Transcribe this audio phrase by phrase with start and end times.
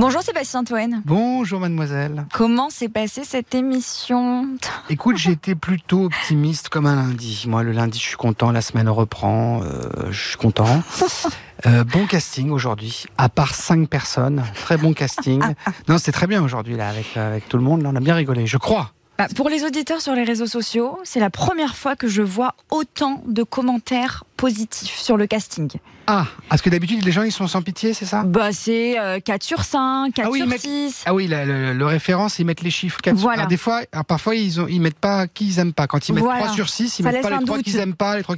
[0.00, 1.02] Bonjour Sébastien Toen.
[1.04, 2.24] Bonjour mademoiselle.
[2.32, 4.46] Comment s'est passée cette émission
[4.88, 7.44] Écoute, j'étais plutôt optimiste comme un lundi.
[7.46, 10.82] Moi, le lundi, je suis content, la semaine reprend, euh, je suis content.
[11.66, 15.42] Euh, bon casting aujourd'hui, à part cinq personnes, très bon casting.
[15.88, 18.00] Non, c'était très bien aujourd'hui là avec, euh, avec tout le monde, là, on a
[18.00, 18.92] bien rigolé, je crois.
[19.18, 22.54] Bah, Pour les auditeurs sur les réseaux sociaux, c'est la première fois que je vois
[22.70, 25.68] autant de commentaires positifs sur le casting.
[26.06, 28.24] Ah, parce que d'habitude les gens ils sont sans pitié, c'est ça?
[28.24, 31.02] Bah c'est euh, 4 sur 5, 4 Ah oui, sur mettent- 6.
[31.06, 33.40] Ah oui, la- le, le référence, ils mettent les chiffres 4 Voilà.
[33.42, 35.86] Alors, des fois, alors, parfois, ils, ont, ils mettent pas qui ils aiment pas.
[35.86, 36.40] Quand ils mettent Voilà.
[36.44, 37.64] 3 sur 6, ils Ça mettent pas les un 3 doute.
[37.66, 38.16] qu'ils aiment pas.
[38.16, 38.36] Les 3...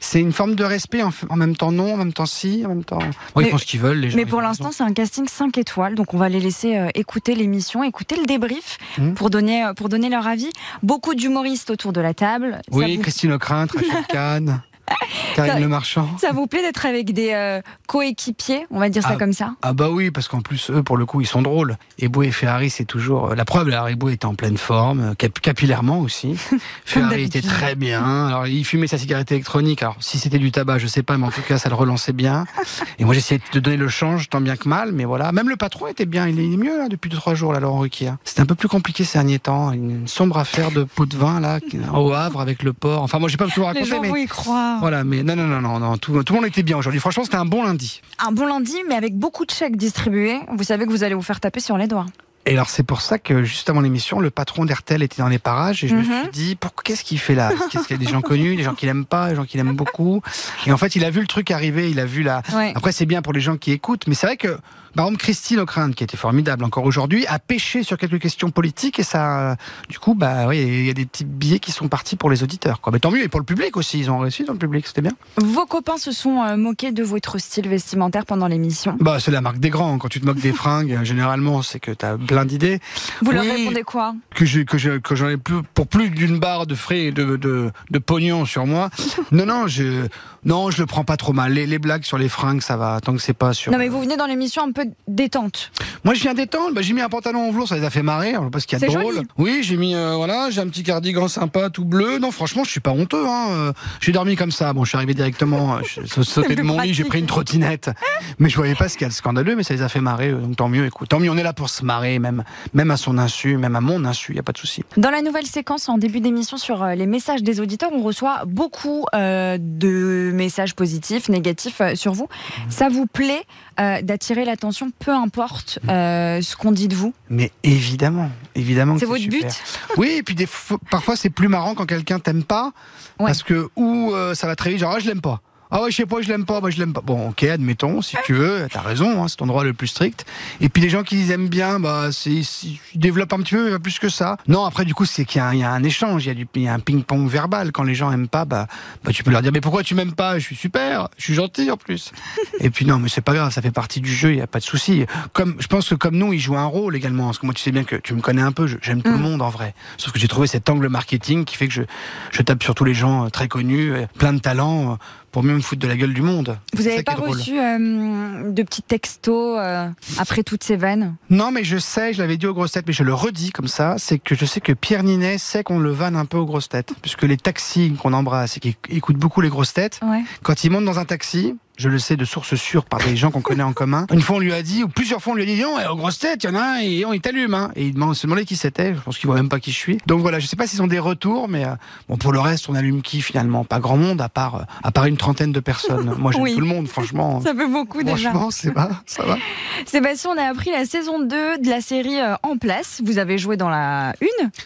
[0.00, 2.62] C'est une forme de respect, en, f- en même temps non, en même temps si,
[2.66, 2.98] en même temps...
[3.34, 4.16] Bon, ils Mais- font ce qu'ils veulent, les gens.
[4.16, 7.34] Mais pour l'instant, c'est un casting 5 étoiles, donc on va les laisser euh, écouter
[7.34, 9.14] l'émission, écouter le débrief Mhm.
[9.14, 10.50] pour, donner, euh, pour donner leur avis.
[10.82, 12.60] Beaucoup d'humoristes autour de la table.
[12.70, 14.60] Oui, vous- Christine O'Crinte, Rachel Kahn,
[15.36, 16.08] Ça- Karine Le Marchand.
[16.20, 19.16] Ça vous plaît d'être avec des euh, coéquipiers, on va dire ça Ah.
[19.16, 19.54] comme ça?
[19.62, 21.76] Ah bah oui, parce qu'en plus, eux, pour le coup, ils sont drôles.
[21.98, 23.30] Eboué et Ferrari, c'est toujours...
[23.30, 26.36] euh, La preuve, là, Eboué était en pleine forme, euh, cap- capillairement aussi.
[26.84, 28.26] Ferrari était très bien.
[28.28, 29.82] Alors, il fumait sa cigarette électronique.
[29.82, 32.12] Alors, si c'était du tabac, je sais pas, mais en tout cas, ça le relançait
[32.12, 32.44] bien.
[32.98, 35.32] Et moi, j'essayais de donner le change, tant bien que mal, mais voilà.
[35.32, 36.26] Même le patron était bien.
[36.28, 38.12] Il est mieux, là, depuis deux, trois jours, là, Laurent Ruquier.
[38.24, 39.72] C'était un peu plus compliqué ces derniers temps.
[39.72, 41.58] Une sombre affaire de pot de vin, là,
[41.94, 43.02] au Havre, avec le port.
[43.02, 44.08] Enfin, moi, j'ai pas tout gens mais...
[44.08, 44.73] vont y croire.
[44.80, 47.00] Voilà, mais non, non, non, non, non tout, tout le monde était bien aujourd'hui.
[47.00, 48.00] Franchement, c'était un bon lundi.
[48.18, 50.40] Un bon lundi, mais avec beaucoup de chèques distribués.
[50.52, 52.06] Vous savez que vous allez vous faire taper sur les doigts.
[52.46, 55.38] Et alors c'est pour ça que juste avant l'émission, le patron d'RTL était dans les
[55.38, 56.22] parages et je me Mhm.
[56.22, 57.50] suis dit pourquoi qu'est-ce qu'il fait là?
[57.70, 59.56] Qu'est-ce qu'il y a des gens connus, des gens qui l'aiment pas, des gens qui
[59.56, 60.22] l'aiment beaucoup.
[60.66, 62.42] Et en fait, il a vu le truc arriver, il a vu la.
[62.54, 62.72] Ouais.
[62.76, 64.58] Après, c'est bien pour les gens qui écoutent, mais c'est vrai que
[64.94, 69.00] par exemple Christine O'Crinte, qui était formidable encore aujourd'hui, a pêché sur quelques questions politiques
[69.00, 69.56] et ça,
[69.88, 72.44] du coup, bah oui, il y a des petits billets qui sont partis pour les
[72.44, 72.80] auditeurs.
[72.80, 72.92] Quoi.
[72.92, 75.02] Mais tant mieux et pour le public aussi, ils ont réussi dans le public, c'était
[75.02, 75.10] bien.
[75.38, 78.96] Vos copains se sont euh, moqués de votre style vestimentaire pendant l'émission.
[79.00, 79.98] Bah c'est la marque des grands.
[79.98, 82.80] Quand tu te moques des fringues, généralement, c'est que t'as plein d'idées.
[83.22, 86.38] Vous leur répondez quoi que je, que je, que j'en ai plus pour plus d'une
[86.40, 88.90] barre de frais de, de, de pognon sur moi.
[89.32, 90.06] Non, non, je,
[90.44, 91.52] non, je le prends pas trop mal.
[91.52, 93.72] Les, les blagues sur les fringues, ça va, tant que c'est pas sur.
[93.72, 95.70] Non mais vous venez dans l'émission un peu détente.
[96.04, 96.74] Moi, je viens détendre.
[96.74, 98.30] Bah, j'ai mis un pantalon en velours, ça les a fait marrer.
[98.30, 99.14] Alors, parce qu'il y a de drôle.
[99.14, 99.26] joli.
[99.38, 102.18] Oui, j'ai mis, euh, voilà, j'ai un petit cardigan sympa, tout bleu.
[102.18, 103.24] Non, franchement, je suis pas honteux.
[103.26, 103.46] Hein.
[103.50, 104.72] Euh, J'ai dormi comme ça.
[104.72, 107.26] Bon, je suis arrivé directement, euh, je suis sauté de mon lit, j'ai pris une
[107.26, 107.90] trottinette.
[108.38, 110.00] Mais je voyais pas ce qu'il y a de scandaleux, mais ça les a fait
[110.00, 110.32] marrer.
[110.32, 110.86] Donc tant mieux.
[110.86, 111.30] Écoute, tant mieux.
[111.30, 112.42] On est là pour se marrer, même,
[112.72, 114.32] même à son insu, même à mon insu.
[114.32, 114.82] Il y a pas de souci.
[114.96, 118.44] Dans la nouvelle séquence en début d'émission sur euh, les messages des auditeurs, on reçoit
[118.46, 122.28] beaucoup euh, de messages positifs, négatifs euh, sur vous.
[122.64, 122.70] Mhm.
[122.70, 123.44] Ça vous plaît
[123.78, 127.12] euh, d'attirer l'attention, peu importe ce qu'on dit de vous?
[127.28, 128.96] Mais évidemment, évidemment.
[128.98, 129.40] C'est votre super.
[129.40, 129.62] but?
[129.96, 130.48] Oui, et puis des
[130.90, 132.72] parfois c'est plus marrant quand quelqu'un t'aime pas,
[133.20, 133.26] Ouais.
[133.26, 135.40] parce que ou ça va très vite, genre ah, je l'aime pas.
[135.70, 137.00] Ah ouais, je sais pas, je l'aime pas, moi je l'aime pas.
[137.00, 140.24] Bon, ok, admettons, si tu veux, t'as raison, hein, c'est ton droit le plus strict.
[140.60, 143.54] Et puis les gens qui les aiment bien, bah, c'est, c'est- ils développent un petit
[143.54, 144.36] peu, mais pas plus que ça.
[144.46, 146.28] Non, après du coup, c'est qu'il y a, un- il y a un échange, il
[146.28, 147.72] y a, du, il y a un ping-pong verbal.
[147.72, 148.68] Quand les gens aiment pas, bah,
[149.02, 150.38] bah, tu peux leur dire, mais pourquoi tu m'aimes pas?
[150.38, 152.12] Je suis super, je suis gentil en plus.
[152.60, 154.46] Et puis non, mais c'est pas grave, ça fait partie du jeu, il y a
[154.46, 155.06] pas de souci.
[155.32, 157.24] Comme, je pense que comme nous, ils jouent un rôle également.
[157.26, 159.18] Parce que moi, tu sais bien que tu me connais un peu, j'aime tout le
[159.18, 159.22] Mm.
[159.22, 159.74] monde en vrai.
[159.96, 161.82] Sauf que j'ai trouvé cet angle marketing qui fait que je,
[162.30, 164.96] je tape sur tous les gens euh, très connus, euh, plein de talents, euh,
[165.34, 166.60] pour mieux me foutre de la gueule du monde.
[166.74, 171.16] Vous n'avez pas reçu euh, de petits textos euh, après toutes ces vannes?
[171.28, 173.66] Non, mais je sais, je l'avais dit aux grosses têtes, mais je le redis comme
[173.66, 176.46] ça, c'est que je sais que Pierre Ninet sait qu'on le vanne un peu aux
[176.46, 176.92] grosses têtes.
[177.02, 180.22] Puisque les taxis qu'on embrasse et qui écoutent beaucoup les grosses têtes, Ouais.
[180.44, 183.30] quand ils montent dans un taxi, je le sais de source sûre par des gens
[183.30, 184.06] qu'on connaît en commun.
[184.12, 185.96] Une fois, on lui a dit, ou plusieurs fois, on lui a dit, non, aux
[185.96, 187.70] grosses têtes, il y en a un, et on, il t'allume, hein.
[187.76, 188.94] Et il demande- se demandait qui c'était.
[188.94, 189.98] Je pense qu'il voit même pas qui je suis.
[190.06, 191.70] Donc voilà, je sais pas s'ils ont des retours, mais euh,
[192.08, 193.64] bon, pour le reste, on allume qui finalement?
[193.64, 196.14] Pas grand monde, à part, euh, à part une trentaine de personnes.
[196.18, 196.54] Moi, j'aime Oui.
[196.54, 197.40] tout le monde, franchement.
[197.40, 198.30] Ça fait beaucoup déjà.
[198.30, 199.36] Franchement, c'est pas, ça va.
[199.86, 203.00] Sébastien, on a appris la saison 2 de la série euh, En place.
[203.04, 204.14] Vous avez joué dans la 1.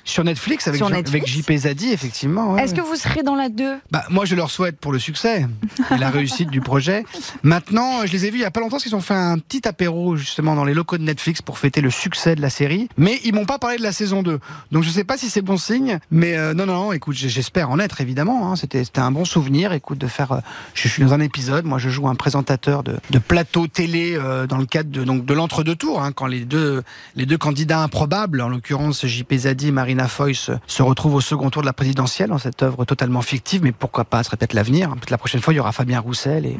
[0.05, 1.31] Sur Netflix, avec, Sur Netflix.
[1.31, 2.53] avec JP Zadi, effectivement.
[2.53, 4.99] ouais, Est-ce que vous serez dans la 2 Bah, moi, je leur souhaite pour le
[4.99, 5.47] succès
[5.95, 6.98] et la réussite du projet.
[7.43, 9.39] Maintenant, je les ai vus il y a pas longtemps parce qu'ils ont fait un
[9.39, 12.89] petit apéro justement dans les locaux de Netflix pour fêter le succès de la série.
[12.97, 14.39] Mais ils m'ont pas parlé de la saison 2.
[14.73, 15.99] Donc je sais pas si c'est bon signe.
[16.11, 18.51] Mais euh, non, non, écoute, j'espère en être évidemment.
[18.53, 18.57] hein.
[18.57, 19.73] C'était un bon souvenir.
[19.73, 20.33] Écoute, de faire.
[20.33, 20.41] euh,
[20.75, 21.65] je suis dans un épisode.
[21.65, 25.25] Moi, je joue un présentateur de, de plateau télé euh, dans le cadre de donc
[25.25, 26.03] de l'entre-deux tours.
[26.03, 26.83] hein, quand les deux
[27.15, 31.51] les deux candidats improbables, en l'occurrence JP Zadi et Marina Foïs, se retrouvent au second
[31.51, 33.63] tour de la présidentielle dans cette œuvre totalement fictive.
[33.63, 34.91] Mais pourquoi pas serait peut-être l'avenir.
[34.95, 36.57] Peut-être la prochaine fois, il y aura Fabien Roussel et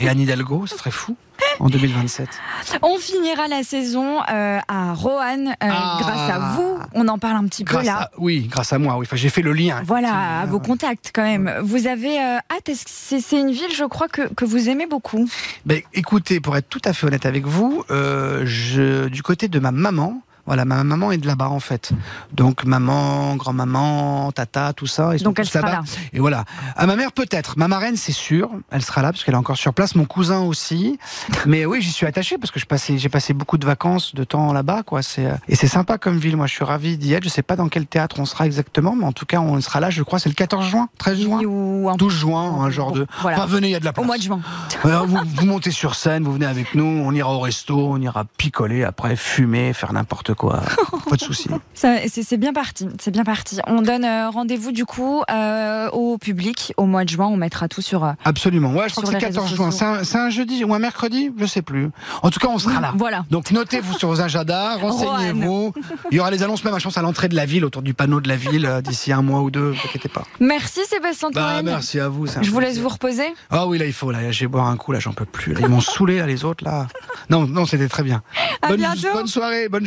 [0.00, 1.16] et Anne Hidalgo, ce serait fou
[1.58, 2.28] en 2027.
[2.82, 5.98] On finira la saison euh, à Roanne euh, Ah.
[6.00, 6.78] grâce à vous.
[6.94, 8.02] On en parle un petit peu là.
[8.02, 8.96] à, oui, grâce à moi.
[8.98, 9.82] Oui, enfin, j'ai fait le lien.
[9.84, 11.52] Voilà, à vos contacts quand même.
[11.62, 15.28] Vous avez euh, hâte, c'est une ville, je crois, que, que vous aimez beaucoup?
[15.66, 19.58] Ben, écoutez, pour être tout à fait honnête avec vous, euh, je, du côté de
[19.58, 21.92] ma maman, voilà, ma maman est de là-bas en fait.
[22.32, 25.10] Donc maman, grand-maman, tata, tout ça.
[25.14, 25.82] Ils sont Donc elle sera là.
[26.12, 26.44] Et voilà.
[26.76, 27.58] À ma mère peut-être.
[27.58, 29.94] Ma marraine c'est sûr, elle sera là parce qu'elle est encore sur place.
[29.94, 30.98] Mon cousin aussi.
[31.46, 34.24] Mais oui, j'y suis attaché parce que je passais, j'ai passé beaucoup de vacances, de
[34.24, 35.02] temps là-bas, quoi.
[35.02, 36.36] C'est euh, et c'est sympa comme ville.
[36.36, 37.24] Moi, je suis ravi d'y être.
[37.24, 39.80] Je sais pas dans quel théâtre on sera exactement, mais en tout cas, on sera
[39.80, 39.90] là.
[39.90, 43.06] Je crois c'est le 14 juin, 13 juin, Ou un 12 juin, un genre de.
[43.20, 43.38] Voilà.
[43.38, 44.06] Enfin, venez, il y a de la Au place.
[44.06, 44.40] mois de juin.
[44.84, 48.00] Alors, vous, vous montez sur scène, vous venez avec nous, on ira au resto, on
[48.00, 50.62] ira picoler, après fumer, faire n'importe quoi.
[51.08, 51.48] Pas de souci.
[51.74, 53.58] C'est bien parti, c'est bien parti.
[53.66, 57.26] On donne euh, rendez-vous du coup euh, au public au mois de juin.
[57.26, 58.04] On mettra tout sur.
[58.04, 58.72] euh, Absolument.
[58.72, 59.70] Ouais, je crois que c'est réseaux 14 juin.
[60.04, 61.90] C'est un, jeudi ou un mercredi Je sais plus.
[62.22, 62.92] En tout cas, on sera là.
[62.96, 63.24] Voilà.
[63.30, 65.72] Donc notez-vous sur vos agendas, renseignez-vous.
[66.10, 67.94] Il y aura les annonces même, je pense, à l'entrée de la ville, autour du
[67.94, 70.24] panneau de la ville, d'ici un mois ou deux, ne vous inquiétez pas.
[70.40, 72.26] Merci Sébastien Bah, merci à vous.
[72.26, 73.26] Je vous laisse vous reposer.
[73.50, 74.10] Ah oui, là, il faut.
[74.10, 75.54] Là, je vais boire un coup, là, j'en peux plus.
[75.54, 76.86] Là, ils m'ont saoulé, là, les autres, là.
[77.28, 78.22] Non, non, c'était très bien.
[78.62, 79.08] À bonne, bientôt.
[79.12, 79.86] bonne soirée, bonne